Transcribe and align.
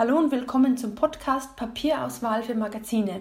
Hallo 0.00 0.16
und 0.16 0.30
willkommen 0.30 0.78
zum 0.78 0.94
Podcast 0.94 1.56
Papierauswahl 1.56 2.42
für 2.42 2.54
Magazine. 2.54 3.20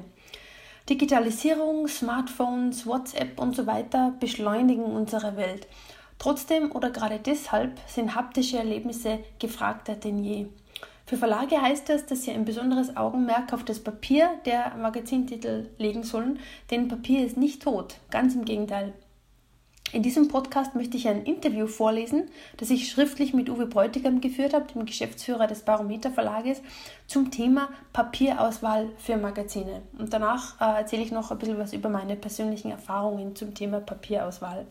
Digitalisierung, 0.89 1.89
Smartphones, 1.89 2.87
WhatsApp 2.87 3.37
und 3.37 3.53
so 3.53 3.67
weiter 3.67 4.13
beschleunigen 4.21 4.85
unsere 4.85 5.35
Welt. 5.35 5.67
Trotzdem 6.19 6.71
oder 6.71 6.89
gerade 6.89 7.19
deshalb 7.19 7.77
sind 7.85 8.15
haptische 8.15 8.59
Erlebnisse 8.59 9.19
gefragter 9.39 9.95
denn 9.95 10.23
je. 10.23 10.45
Für 11.05 11.17
Verlage 11.17 11.61
heißt 11.61 11.89
das, 11.89 12.05
dass 12.05 12.23
sie 12.23 12.31
ein 12.31 12.45
besonderes 12.45 12.95
Augenmerk 12.95 13.51
auf 13.51 13.65
das 13.65 13.83
Papier 13.83 14.29
der 14.45 14.73
Magazintitel 14.77 15.67
legen 15.79 16.03
sollen, 16.03 16.39
denn 16.71 16.87
Papier 16.87 17.25
ist 17.25 17.35
nicht 17.35 17.61
tot, 17.61 17.95
ganz 18.09 18.35
im 18.35 18.45
Gegenteil. 18.45 18.93
In 19.91 20.03
diesem 20.03 20.27
Podcast 20.27 20.75
möchte 20.75 20.97
ich 20.97 21.07
ein 21.07 21.23
Interview 21.23 21.65
vorlesen, 21.65 22.29
das 22.57 22.69
ich 22.69 22.91
schriftlich 22.91 23.33
mit 23.33 23.49
Uwe 23.49 23.65
Bräutigam 23.65 24.21
geführt 24.21 24.53
habe, 24.53 24.71
dem 24.71 24.85
Geschäftsführer 24.85 25.47
des 25.47 25.63
Barometer 25.63 26.11
Verlages, 26.11 26.61
zum 27.07 27.31
Thema 27.31 27.69
Papierauswahl 27.91 28.89
für 28.97 29.17
Magazine. 29.17 29.81
Und 29.97 30.13
danach 30.13 30.61
äh, 30.61 30.79
erzähle 30.79 31.01
ich 31.01 31.11
noch 31.11 31.31
ein 31.31 31.39
bisschen 31.39 31.57
was 31.57 31.73
über 31.73 31.89
meine 31.89 32.15
persönlichen 32.15 32.69
Erfahrungen 32.69 33.35
zum 33.35 33.55
Thema 33.55 33.79
Papierauswahl. 33.79 34.67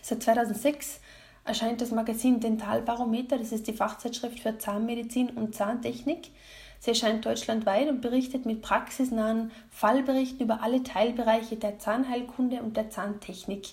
Seit 0.00 0.22
2006 0.22 1.00
erscheint 1.44 1.80
das 1.80 1.90
Magazin 1.90 2.38
Dentalbarometer, 2.38 3.36
das 3.36 3.50
ist 3.50 3.66
die 3.66 3.72
Fachzeitschrift 3.72 4.38
für 4.38 4.56
Zahnmedizin 4.56 5.30
und 5.30 5.56
Zahntechnik. 5.56 6.30
Sie 6.78 6.90
erscheint 6.90 7.26
deutschlandweit 7.26 7.88
und 7.88 8.00
berichtet 8.00 8.46
mit 8.46 8.62
praxisnahen 8.62 9.50
Fallberichten 9.70 10.40
über 10.40 10.62
alle 10.62 10.84
Teilbereiche 10.84 11.56
der 11.56 11.78
Zahnheilkunde 11.78 12.62
und 12.62 12.76
der 12.76 12.90
Zahntechnik. 12.90 13.70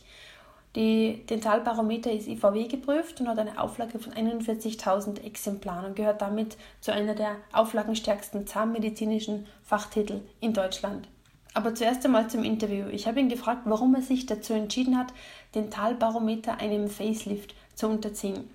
Die 0.78 1.26
Dentalbarometer 1.28 2.12
ist 2.12 2.28
IVW 2.28 2.68
geprüft 2.68 3.20
und 3.20 3.28
hat 3.28 3.40
eine 3.40 3.60
Auflage 3.60 3.98
von 3.98 4.14
41.000 4.14 5.24
Exemplaren 5.24 5.86
und 5.86 5.96
gehört 5.96 6.22
damit 6.22 6.56
zu 6.82 6.94
einer 6.94 7.16
der 7.16 7.38
auflagenstärksten 7.52 8.46
zahnmedizinischen 8.46 9.48
Fachtitel 9.64 10.22
in 10.40 10.54
Deutschland. 10.54 11.08
Aber 11.56 11.74
zuerst 11.74 12.06
einmal 12.06 12.30
zum 12.30 12.44
Interview. 12.44 12.90
Ich 12.92 13.08
habe 13.08 13.20
ihn 13.20 13.28
gefragt, 13.28 13.64
warum 13.66 13.96
er 13.96 14.04
sich 14.04 14.28
dazu 14.28 14.54
entschieden 14.54 15.00
hat, 15.00 15.08
Dentalbarometer 15.56 16.60
einem 16.60 16.90
Facelift 16.90 17.56
zu 17.74 17.88
unterziehen. 17.88 18.48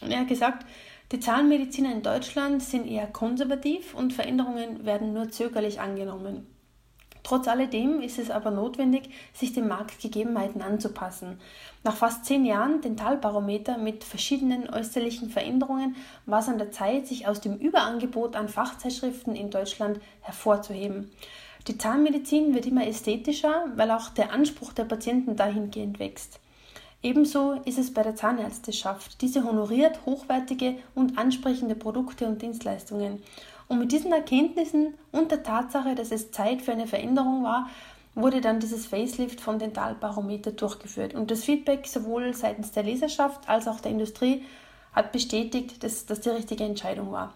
Und 0.00 0.10
er 0.10 0.20
hat 0.20 0.28
gesagt, 0.28 0.64
die 1.12 1.20
Zahnmediziner 1.20 1.92
in 1.92 2.02
Deutschland 2.02 2.62
sind 2.62 2.86
eher 2.86 3.08
konservativ 3.08 3.92
und 3.92 4.14
Veränderungen 4.14 4.86
werden 4.86 5.12
nur 5.12 5.28
zögerlich 5.28 5.80
angenommen. 5.80 6.46
Trotz 7.28 7.46
alledem 7.46 8.00
ist 8.00 8.18
es 8.18 8.30
aber 8.30 8.50
notwendig, 8.50 9.10
sich 9.34 9.52
den 9.52 9.68
Marktgegebenheiten 9.68 10.62
anzupassen. 10.62 11.38
Nach 11.84 11.94
fast 11.94 12.24
zehn 12.24 12.46
Jahren 12.46 12.80
Dentalbarometer 12.80 13.76
mit 13.76 14.02
verschiedenen 14.02 14.70
äußerlichen 14.70 15.28
Veränderungen 15.28 15.96
war 16.24 16.40
es 16.40 16.48
an 16.48 16.56
der 16.56 16.72
Zeit, 16.72 17.06
sich 17.06 17.28
aus 17.28 17.42
dem 17.42 17.58
Überangebot 17.58 18.34
an 18.34 18.48
Fachzeitschriften 18.48 19.36
in 19.36 19.50
Deutschland 19.50 20.00
hervorzuheben. 20.22 21.10
Die 21.66 21.76
Zahnmedizin 21.76 22.54
wird 22.54 22.64
immer 22.64 22.86
ästhetischer, 22.86 23.66
weil 23.76 23.90
auch 23.90 24.08
der 24.08 24.32
Anspruch 24.32 24.72
der 24.72 24.84
Patienten 24.84 25.36
dahingehend 25.36 25.98
wächst. 25.98 26.40
Ebenso 27.02 27.60
ist 27.66 27.78
es 27.78 27.92
bei 27.92 28.02
der 28.02 28.16
Zahnärzteschaft. 28.16 29.20
Diese 29.20 29.44
honoriert 29.44 30.00
hochwertige 30.06 30.76
und 30.94 31.18
ansprechende 31.18 31.74
Produkte 31.74 32.26
und 32.26 32.40
Dienstleistungen. 32.40 33.22
Und 33.68 33.78
mit 33.78 33.92
diesen 33.92 34.12
Erkenntnissen 34.12 34.94
und 35.12 35.30
der 35.30 35.42
Tatsache, 35.42 35.94
dass 35.94 36.10
es 36.10 36.30
Zeit 36.30 36.62
für 36.62 36.72
eine 36.72 36.86
Veränderung 36.86 37.44
war, 37.44 37.68
wurde 38.14 38.40
dann 38.40 38.60
dieses 38.60 38.86
Facelift 38.86 39.40
vom 39.40 39.58
Dentalbarometer 39.58 40.52
durchgeführt. 40.52 41.14
Und 41.14 41.30
das 41.30 41.44
Feedback 41.44 41.86
sowohl 41.86 42.34
seitens 42.34 42.72
der 42.72 42.82
Leserschaft 42.82 43.48
als 43.48 43.68
auch 43.68 43.80
der 43.80 43.92
Industrie 43.92 44.44
hat 44.92 45.12
bestätigt, 45.12 45.84
dass 45.84 46.06
das 46.06 46.20
die 46.20 46.30
richtige 46.30 46.64
Entscheidung 46.64 47.12
war. 47.12 47.34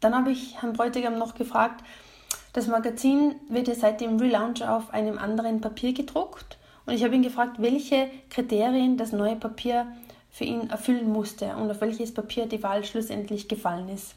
Dann 0.00 0.16
habe 0.16 0.32
ich 0.32 0.60
Herrn 0.60 0.72
Bräutigam 0.72 1.18
noch 1.18 1.34
gefragt, 1.34 1.84
das 2.52 2.66
Magazin 2.66 3.36
wird 3.48 3.68
ja 3.68 3.74
seit 3.74 4.00
dem 4.00 4.18
Relaunch 4.18 4.62
auf 4.62 4.92
einem 4.92 5.16
anderen 5.16 5.60
Papier 5.60 5.92
gedruckt 5.92 6.58
und 6.84 6.92
ich 6.92 7.04
habe 7.04 7.14
ihn 7.14 7.22
gefragt, 7.22 7.56
welche 7.58 8.10
Kriterien 8.28 8.96
das 8.96 9.12
neue 9.12 9.36
Papier 9.36 9.86
für 10.30 10.44
ihn 10.44 10.68
erfüllen 10.68 11.10
musste 11.10 11.56
und 11.56 11.70
auf 11.70 11.80
welches 11.80 12.12
Papier 12.12 12.46
die 12.46 12.62
Wahl 12.62 12.84
schlussendlich 12.84 13.48
gefallen 13.48 13.88
ist. 13.88 14.16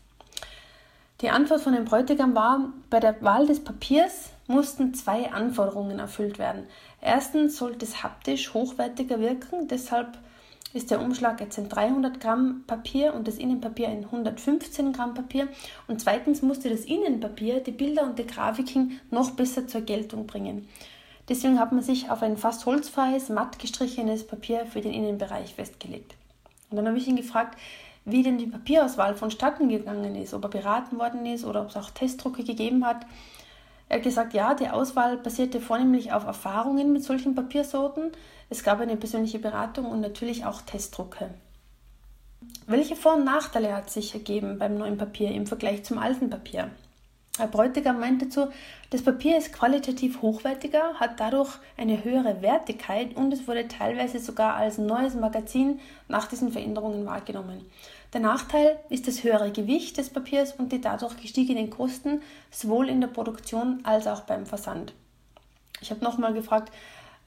Die 1.22 1.30
Antwort 1.30 1.62
von 1.62 1.74
dem 1.74 1.86
Bräutigam 1.86 2.36
war, 2.36 2.74
bei 2.90 3.00
der 3.00 3.22
Wahl 3.22 3.48
des 3.48 3.64
Papiers 3.64 4.32
mussten 4.48 4.94
zwei 4.94 5.32
Anforderungen 5.32 6.00
erfüllt 6.00 6.40
werden. 6.40 6.68
Erstens 7.02 7.58
sollte 7.58 7.86
es 7.86 8.04
haptisch 8.04 8.54
hochwertiger 8.54 9.20
wirken, 9.22 9.68
deshalb 9.70 10.18
ist 10.74 10.92
der 10.92 11.02
Umschlag 11.02 11.40
jetzt 11.40 11.58
ein 11.58 11.70
300 11.70 12.20
Gramm 12.20 12.66
Papier 12.68 13.14
und 13.14 13.30
das 13.30 13.38
Innenpapier 13.38 13.88
ein 13.88 14.04
115 14.04 14.92
Gramm 14.92 15.14
Papier. 15.14 15.48
Und 15.88 16.02
zweitens 16.02 16.42
musste 16.42 16.70
das 16.70 16.82
Innenpapier 16.82 17.62
die 17.62 17.72
Bilder 17.72 18.04
und 18.04 18.20
die 18.20 18.28
Grafiken 18.28 19.00
noch 19.10 19.32
besser 19.32 19.68
zur 19.68 19.82
Geltung 19.82 20.28
bringen. 20.28 20.68
Deswegen 21.30 21.62
hat 21.62 21.72
man 21.72 21.82
sich 21.82 22.12
auf 22.12 22.22
ein 22.22 22.36
fast 22.36 22.66
holzfreies, 22.66 23.30
matt 23.30 23.58
gestrichenes 23.58 24.28
Papier 24.28 24.66
für 24.66 24.82
den 24.82 24.94
Innenbereich 24.94 25.56
festgelegt. 25.56 26.16
Und 26.70 26.76
dann 26.76 26.88
habe 26.88 26.98
ich 26.98 27.08
ihn 27.08 27.16
gefragt, 27.16 27.58
wie 28.06 28.24
denn 28.24 28.38
die 28.38 28.46
Papierauswahl 28.46 29.16
vonstatten 29.16 29.68
gegangen 29.68 30.16
ist, 30.16 30.34
ob 30.34 30.44
er 30.44 30.50
beraten 30.50 31.00
worden 31.00 31.26
ist 31.26 31.44
oder 31.44 31.62
ob 31.62 31.70
es 31.70 31.76
auch 31.76 31.90
Testdrucke 31.90 32.44
gegeben 32.44 32.86
hat. 32.86 33.06
Er 33.90 33.98
hat 33.98 34.04
gesagt, 34.04 34.34
ja, 34.34 34.54
die 34.54 34.70
Auswahl 34.70 35.18
basierte 35.18 35.60
vornehmlich 35.60 36.14
auf 36.14 36.26
Erfahrungen 36.26 36.94
mit 36.94 37.04
solchen 37.04 37.36
Papiersorten. 37.36 38.12
Es 38.50 38.64
gab 38.64 38.80
eine 38.80 38.96
persönliche 38.96 39.40
Beratung 39.40 39.86
und 39.86 40.02
natürlich 40.02 40.46
auch 40.46 40.62
Testdrucke. 40.62 41.30
Welche 42.68 42.96
Vor- 42.96 43.16
und 43.16 43.26
Nachteile 43.26 43.76
hat 43.76 43.90
sich 43.90 44.14
ergeben 44.14 44.58
beim 44.58 44.78
neuen 44.78 44.98
Papier 44.98 45.32
im 45.32 45.48
Vergleich 45.48 45.84
zum 45.84 45.98
alten 45.98 46.30
Papier? 46.30 46.72
Herr 47.38 47.48
Bräutigam 47.48 48.00
meinte 48.00 48.26
dazu, 48.26 48.48
das 48.92 49.02
Papier 49.02 49.38
ist 49.38 49.52
qualitativ 49.52 50.22
hochwertiger, 50.22 50.94
hat 50.96 51.20
dadurch 51.20 51.50
eine 51.76 52.02
höhere 52.04 52.42
Wertigkeit 52.42 53.16
und 53.18 53.34
es 53.34 53.46
wurde 53.46 53.68
teilweise 53.68 54.20
sogar 54.20 54.56
als 54.56 54.78
neues 54.78 55.16
Magazin 55.16 55.82
nach 56.08 56.28
diesen 56.28 56.54
Veränderungen 56.54 57.06
wahrgenommen. 57.06 57.66
Der 58.14 58.22
Nachteil 58.22 58.80
ist 58.88 59.10
das 59.10 59.26
höhere 59.26 59.52
Gewicht 59.52 59.98
des 59.98 60.10
Papiers 60.10 60.54
und 60.54 60.72
die 60.72 60.80
dadurch 60.80 61.18
gestiegenen 61.18 61.70
Kosten, 61.70 62.22
sowohl 62.52 62.88
in 62.88 63.02
der 63.02 63.10
Produktion 63.10 63.82
als 63.84 64.08
auch 64.08 64.22
beim 64.22 64.46
Versand. 64.46 64.94
Ich 65.82 65.92
habe 65.92 66.06
nochmal 66.06 66.34
gefragt, 66.34 66.72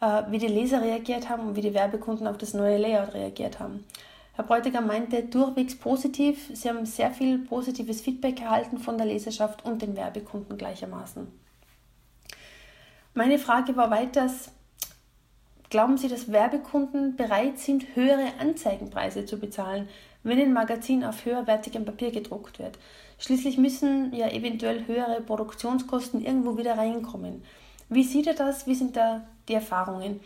äh, 0.00 0.22
wie 0.30 0.38
die 0.38 0.46
Leser 0.46 0.80
reagiert 0.80 1.28
haben 1.28 1.48
und 1.48 1.56
wie 1.56 1.60
die 1.60 1.74
Werbekunden 1.74 2.26
auf 2.26 2.38
das 2.38 2.54
neue 2.54 2.78
Layout 2.78 3.12
reagiert 3.12 3.60
haben. 3.60 3.84
Herr 4.38 4.44
Bräutigam 4.44 4.86
meinte 4.86 5.24
durchwegs 5.24 5.74
positiv. 5.74 6.48
Sie 6.54 6.68
haben 6.68 6.86
sehr 6.86 7.10
viel 7.10 7.38
positives 7.38 8.00
Feedback 8.00 8.40
erhalten 8.40 8.78
von 8.78 8.96
der 8.96 9.08
Leserschaft 9.08 9.64
und 9.64 9.82
den 9.82 9.96
Werbekunden 9.96 10.56
gleichermaßen. 10.56 11.26
Meine 13.14 13.40
Frage 13.40 13.76
war 13.76 13.90
weiters, 13.90 14.52
glauben 15.70 15.98
Sie, 15.98 16.06
dass 16.06 16.30
Werbekunden 16.30 17.16
bereit 17.16 17.58
sind, 17.58 17.96
höhere 17.96 18.28
Anzeigenpreise 18.38 19.26
zu 19.26 19.40
bezahlen, 19.40 19.88
wenn 20.22 20.38
ein 20.38 20.52
Magazin 20.52 21.02
auf 21.02 21.24
höherwertigem 21.24 21.84
Papier 21.84 22.12
gedruckt 22.12 22.60
wird? 22.60 22.78
Schließlich 23.18 23.58
müssen 23.58 24.14
ja 24.14 24.28
eventuell 24.28 24.86
höhere 24.86 25.20
Produktionskosten 25.20 26.24
irgendwo 26.24 26.56
wieder 26.56 26.78
reinkommen. 26.78 27.42
Wie 27.88 28.04
sieht 28.04 28.28
er 28.28 28.34
das? 28.34 28.68
Wie 28.68 28.76
sind 28.76 28.96
da 28.96 29.26
die 29.48 29.54
Erfahrungen? 29.54 30.20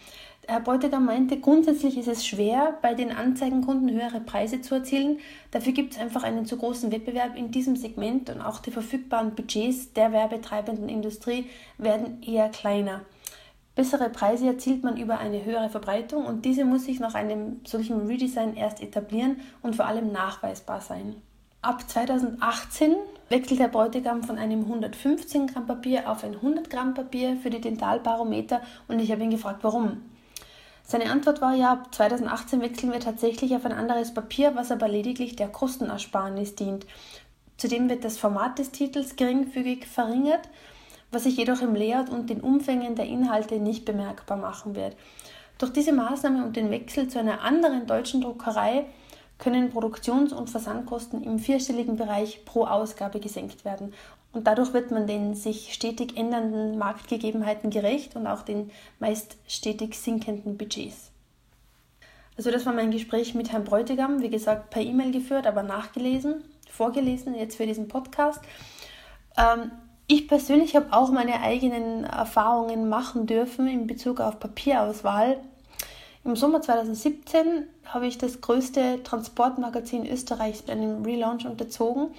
Herr 0.49 0.59
Bräutigam 0.59 1.05
meinte, 1.05 1.39
grundsätzlich 1.39 1.97
ist 1.97 2.09
es 2.09 2.27
schwer, 2.27 2.77
bei 2.83 2.95
den 2.95 3.13
Anzeigenkunden 3.13 3.91
höhere 3.91 4.21
Preise 4.21 4.61
zu 4.61 4.75
erzielen. 4.75 5.21
Dafür 5.53 5.73
gibt 5.73 5.95
es 5.95 6.01
einfach 6.01 6.25
einen 6.25 6.47
zu 6.47 6.57
großen 6.57 6.91
Wettbewerb 6.91 7.37
in 7.37 7.53
diesem 7.53 7.77
Segment 7.77 8.29
und 8.29 8.41
auch 8.41 8.59
die 8.59 8.73
verfügbaren 8.73 9.37
Budgets 9.37 9.93
der 9.93 10.11
werbetreibenden 10.11 10.89
Industrie 10.89 11.47
werden 11.79 12.23
eher 12.23 12.49
kleiner. 12.49 13.03
Bessere 13.77 14.11
Preise 14.11 14.49
erzielt 14.49 14.83
man 14.83 14.97
über 14.97 15.19
eine 15.19 15.45
höhere 15.45 15.71
Verbreitung 15.71 16.27
und 16.27 16.45
diese 16.45 16.65
muss 16.65 16.85
sich 16.85 16.99
nach 16.99 17.15
einem 17.15 17.61
solchen 17.65 18.07
Redesign 18.07 18.57
erst 18.57 18.83
etablieren 18.83 19.37
und 19.63 19.77
vor 19.77 19.87
allem 19.87 20.11
nachweisbar 20.11 20.81
sein. 20.81 21.15
Ab 21.63 21.89
2018 21.89 22.97
wechselt 23.29 23.61
der 23.61 23.69
Bräutigam 23.69 24.25
von 24.25 24.37
einem 24.37 24.63
115 24.63 25.47
Gramm 25.47 25.67
Papier 25.67 26.11
auf 26.11 26.25
ein 26.25 26.35
100 26.35 26.69
Gramm 26.69 26.95
Papier 26.95 27.37
für 27.37 27.51
die 27.51 27.61
Dentalbarometer 27.61 28.61
und 28.89 28.99
ich 28.99 29.13
habe 29.13 29.23
ihn 29.23 29.31
gefragt, 29.31 29.61
warum. 29.63 30.03
Seine 30.85 31.11
Antwort 31.11 31.41
war 31.41 31.55
ja, 31.55 31.73
ab 31.73 31.95
2018 31.95 32.61
wechseln 32.61 32.93
wir 32.93 33.01
tatsächlich 33.01 33.55
auf 33.55 33.65
ein 33.65 33.73
anderes 33.73 34.13
Papier, 34.13 34.55
was 34.55 34.71
aber 34.71 34.89
lediglich 34.89 35.37
der 35.37 35.49
Kostenersparnis 35.49 36.55
dient. 36.55 36.87
Zudem 37.57 37.89
wird 37.89 38.05
das 38.05 38.19
Format 38.19 38.59
des 38.59 38.73
Titels 38.73 39.17
geringfügig 39.17 39.87
verringert, 39.87 40.49
was 41.11 41.25
sich 41.25 41.37
jedoch 41.37 41.61
im 41.61 41.75
Layout 41.75 42.11
und 42.11 42.29
den 42.29 42.41
Umfängen 42.41 42.95
der 42.95 43.07
Inhalte 43.07 43.59
nicht 43.59 43.85
bemerkbar 43.85 44.37
machen 44.37 44.75
wird. 44.75 44.97
Durch 45.59 45.73
diese 45.73 45.93
Maßnahme 45.93 46.45
und 46.45 46.57
den 46.57 46.71
Wechsel 46.71 47.09
zu 47.09 47.21
einer 47.21 47.43
anderen 47.43 47.87
deutschen 47.87 48.21
Druckerei 48.21 48.87
können 49.39 49.71
Produktions- 49.71 50.33
und 50.33 50.51
Versandkosten 50.51 51.23
im 51.23 51.39
vierstelligen 51.39 51.97
Bereich 51.97 52.45
pro 52.45 52.65
Ausgabe 52.65 53.21
gesenkt 53.21 53.65
werden. 53.65 53.93
Und 54.33 54.47
dadurch 54.47 54.73
wird 54.73 54.91
man 54.91 55.07
den 55.07 55.35
sich 55.35 55.75
stetig 55.75 56.17
ändernden 56.17 56.79
Marktgegebenheiten 56.79 57.71
gerecht 57.71 58.17
und 58.17 58.27
auch 58.27 58.43
den 58.43 58.71
meist 58.99 59.37
stetig 59.47 59.95
sinkenden 59.95 60.57
Budgets. 60.57 61.11
Also 62.39 62.51
das 62.51 62.65
war 62.65 62.73
mein 62.73 62.91
Gespräch 62.91 63.35
mit 63.35 63.53
Herrn 63.53 63.65
Bräutigam, 63.65 64.23
wie 64.23 64.31
gesagt 64.31 64.71
per 64.71 64.83
E-Mail 64.83 65.13
geführt, 65.13 65.47
aber 65.47 65.63
nachgelesen. 65.63 66.45
vorgelesen, 66.71 67.35
jetzt 67.35 67.57
für 67.57 67.67
diesen 67.67 67.89
Podcast. 67.89 68.41
Ähm, 69.37 69.71
ich 70.07 70.27
persönlich 70.27 70.75
habe 70.75 70.93
auch 70.93 71.11
meine 71.11 71.43
eigenen 71.43 72.05
Erfahrungen 72.05 72.89
machen 72.89 73.27
dürfen 73.27 73.69
in 73.69 73.87
Bezug 73.87 74.21
auf 74.21 74.41
Papierauswahl. 74.41 75.39
Im 76.25 76.35
Sommer 76.37 76.63
2017 76.63 77.67
habe 77.85 78.07
ich 78.07 78.17
das 78.17 78.41
größte 78.41 79.03
Transportmagazin 79.03 80.07
Österreichs 80.07 80.63
bei 80.63 80.73
einem 80.73 81.05
Relaunch 81.05 81.45
unterzogen 81.45 82.15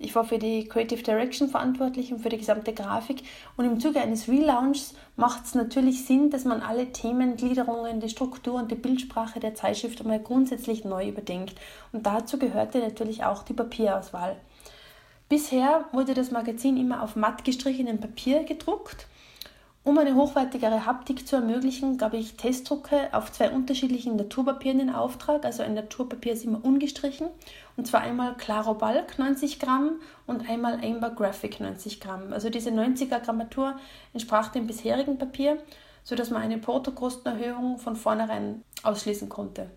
ich 0.00 0.14
war 0.14 0.24
für 0.24 0.38
die 0.38 0.68
Creative 0.68 1.02
Direction 1.02 1.48
verantwortlich 1.48 2.12
und 2.12 2.20
für 2.20 2.28
die 2.28 2.38
gesamte 2.38 2.72
Grafik. 2.72 3.24
Und 3.56 3.64
im 3.64 3.80
Zuge 3.80 4.00
eines 4.00 4.28
Relaunchs 4.28 4.94
macht 5.16 5.44
es 5.44 5.56
natürlich 5.56 6.04
Sinn, 6.04 6.30
dass 6.30 6.44
man 6.44 6.62
alle 6.62 6.92
Themengliederungen, 6.92 7.98
die 7.98 8.08
Struktur 8.08 8.54
und 8.54 8.70
die 8.70 8.76
Bildsprache 8.76 9.40
der 9.40 9.56
Zeitschrift 9.56 10.00
einmal 10.00 10.20
grundsätzlich 10.20 10.84
neu 10.84 11.08
überdenkt. 11.08 11.56
Und 11.92 12.06
dazu 12.06 12.38
gehörte 12.38 12.78
natürlich 12.78 13.24
auch 13.24 13.42
die 13.42 13.54
Papierauswahl. 13.54 14.36
Bisher 15.28 15.84
wurde 15.92 16.14
das 16.14 16.30
Magazin 16.30 16.76
immer 16.76 17.02
auf 17.02 17.16
matt 17.16 17.44
gestrichenem 17.44 17.98
Papier 17.98 18.44
gedruckt 18.44 19.08
um 19.84 19.96
eine 19.96 20.14
hochwertigere 20.14 20.84
Haptik 20.84 21.26
zu 21.26 21.36
ermöglichen, 21.36 21.96
gab 21.96 22.12
ich 22.12 22.36
Testdrucke 22.36 23.08
auf 23.12 23.32
zwei 23.32 23.50
unterschiedlichen 23.50 24.16
Naturpapieren 24.16 24.80
in 24.80 24.90
Auftrag. 24.90 25.44
Also 25.44 25.62
ein 25.62 25.74
Naturpapier 25.74 26.34
ist 26.34 26.44
immer 26.44 26.62
ungestrichen. 26.62 27.28
Und 27.76 27.86
zwar 27.86 28.02
einmal 28.02 28.34
Claro 28.36 28.74
Balk 28.74 29.18
90 29.18 29.58
Gramm 29.60 30.00
und 30.26 30.48
einmal 30.50 30.84
Amber 30.84 31.10
Graphic 31.10 31.60
90 31.60 32.00
Gramm. 32.00 32.32
Also 32.32 32.50
diese 32.50 32.70
90er 32.70 33.20
Grammatur 33.20 33.78
entsprach 34.12 34.48
dem 34.48 34.66
bisherigen 34.66 35.16
Papier, 35.16 35.58
sodass 36.02 36.30
man 36.30 36.42
eine 36.42 36.58
Portokostenerhöhung 36.58 37.78
von 37.78 37.96
vornherein 37.96 38.62
ausschließen 38.82 39.28
konnte. 39.28 39.70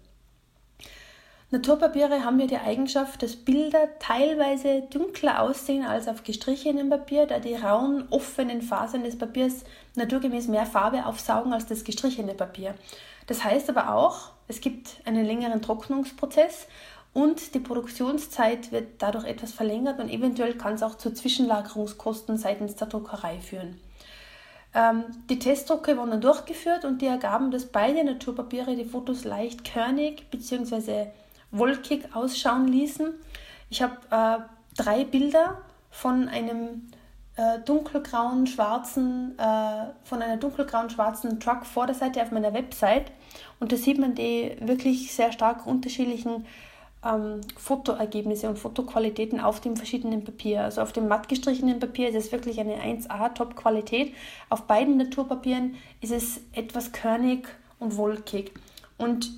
Naturpapiere 1.54 2.24
haben 2.24 2.40
ja 2.40 2.48
die 2.48 2.58
Eigenschaft, 2.58 3.22
dass 3.22 3.36
Bilder 3.36 3.90
teilweise 4.00 4.84
dunkler 4.90 5.42
aussehen 5.42 5.86
als 5.86 6.08
auf 6.08 6.24
gestrichenem 6.24 6.90
Papier, 6.90 7.26
da 7.26 7.40
die 7.40 7.56
rauen, 7.56 8.08
offenen 8.10 8.62
Fasern 8.62 9.04
des 9.04 9.18
Papiers 9.18 9.66
naturgemäß 9.96 10.48
mehr 10.48 10.66
Farbe 10.66 11.06
aufsaugen 11.06 11.52
als 11.52 11.66
das 11.66 11.84
gestrichene 11.84 12.36
Papier. 12.36 12.74
Das 13.28 13.44
heißt 13.44 13.70
aber 13.70 13.94
auch, 13.94 14.30
es 14.48 14.62
gibt 14.62 15.02
einen 15.04 15.26
längeren 15.26 15.62
Trocknungsprozess 15.62 16.68
und 17.14 17.54
die 17.54 17.60
Produktionszeit 17.60 18.72
wird 18.72 19.02
dadurch 19.02 19.26
etwas 19.26 19.52
verlängert 19.52 20.00
und 20.00 20.10
eventuell 20.10 20.54
kann 20.54 20.76
es 20.76 20.84
auch 20.84 20.96
zu 20.96 21.14
Zwischenlagerungskosten 21.14 22.38
seitens 22.38 22.76
der 22.76 22.88
Druckerei 22.88 23.40
führen. 23.40 23.78
Ähm, 24.74 25.04
die 25.30 25.38
Testdrucke 25.38 25.98
wurden 25.98 26.12
dann 26.12 26.22
durchgeführt 26.22 26.86
und 26.86 27.02
die 27.02 27.08
ergaben, 27.08 27.52
dass 27.52 27.66
beide 27.66 28.06
Naturpapiere 28.06 28.78
die 28.78 28.86
Fotos 28.86 29.26
leicht 29.26 29.70
körnig 29.70 30.32
bzw 30.32 31.08
wolkig 31.52 32.16
ausschauen 32.16 32.68
ließen. 32.68 33.14
Ich 33.70 33.82
habe 33.82 33.96
äh, 34.10 34.82
drei 34.82 35.04
Bilder 35.06 35.62
von 35.90 36.28
einem 36.30 36.88
äh, 37.36 37.60
dunkelgrauen 37.60 38.48
schwarzen, 38.48 39.38
äh, 39.38 39.86
von 40.04 40.22
einer 40.22 40.38
dunkelgrauen 40.38 40.90
schwarzen 40.90 41.40
Truck 41.40 41.66
vor 41.66 41.86
der 41.88 41.96
Seite 41.96 42.22
auf 42.22 42.32
meiner 42.32 42.54
Website 42.54 43.12
und 43.60 43.72
da 43.72 43.78
sieht 43.78 44.00
man 44.00 44.16
die 44.16 44.56
wirklich 44.60 45.14
sehr 45.14 45.32
stark 45.32 45.66
unterschiedlichen 45.66 46.46
ähm, 47.04 47.42
Fotoergebnisse 47.58 48.48
und 48.50 48.60
Fotoqualitäten 48.60 49.40
auf 49.40 49.60
dem 49.60 49.76
verschiedenen 49.76 50.24
Papier. 50.24 50.64
Also 50.64 50.82
auf 50.82 50.94
dem 50.94 51.08
matt 51.08 51.30
gestrichenen 51.30 51.80
Papier 51.80 52.10
ist 52.10 52.16
es 52.16 52.32
wirklich 52.32 52.60
eine 52.60 52.76
1A 52.76 53.34
Top-Qualität. 53.34 54.14
Auf 54.50 54.64
beiden 54.64 54.98
Naturpapieren 54.98 55.76
ist 56.02 56.12
es 56.12 56.42
etwas 56.54 56.92
körnig 56.92 57.48
und 57.80 57.98
wolkig. 57.98 58.52
Und 58.98 59.32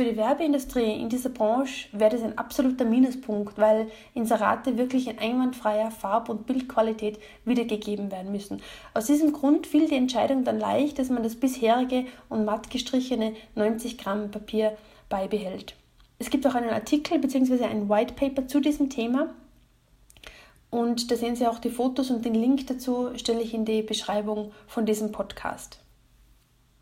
für 0.00 0.06
die 0.06 0.16
Werbeindustrie 0.16 0.98
in 0.98 1.10
dieser 1.10 1.28
Branche 1.28 1.88
wäre 1.92 2.12
das 2.12 2.22
ein 2.22 2.38
absoluter 2.38 2.86
Minuspunkt, 2.86 3.58
weil 3.58 3.90
Inserate 4.14 4.78
wirklich 4.78 5.08
in 5.08 5.18
einwandfreier 5.18 5.90
Farb- 5.90 6.30
und 6.30 6.46
Bildqualität 6.46 7.18
wiedergegeben 7.44 8.10
werden 8.10 8.32
müssen. 8.32 8.62
Aus 8.94 9.08
diesem 9.08 9.34
Grund 9.34 9.66
fiel 9.66 9.88
die 9.88 9.96
Entscheidung 9.96 10.42
dann 10.42 10.58
leicht, 10.58 10.98
dass 10.98 11.10
man 11.10 11.22
das 11.22 11.36
bisherige 11.36 12.06
und 12.30 12.46
matt 12.46 12.70
gestrichene 12.70 13.34
90 13.56 13.98
Gramm 13.98 14.30
Papier 14.30 14.74
beibehält. 15.10 15.74
Es 16.18 16.30
gibt 16.30 16.46
auch 16.46 16.54
einen 16.54 16.70
Artikel 16.70 17.18
bzw. 17.18 17.64
ein 17.64 17.90
White 17.90 18.14
Paper 18.14 18.48
zu 18.48 18.60
diesem 18.60 18.88
Thema. 18.88 19.34
Und 20.70 21.10
da 21.10 21.16
sehen 21.16 21.36
Sie 21.36 21.46
auch 21.46 21.58
die 21.58 21.68
Fotos 21.68 22.08
und 22.08 22.24
den 22.24 22.34
Link 22.34 22.66
dazu 22.68 23.10
stelle 23.16 23.42
ich 23.42 23.52
in 23.52 23.66
die 23.66 23.82
Beschreibung 23.82 24.52
von 24.66 24.86
diesem 24.86 25.12
Podcast. 25.12 25.78